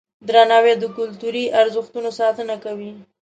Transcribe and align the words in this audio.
درناوی 0.27 0.73
د 0.79 0.85
کلتوري 0.97 1.45
ارزښتونو 1.61 2.09
ساتنه 2.19 2.55
کوي. 2.63 2.91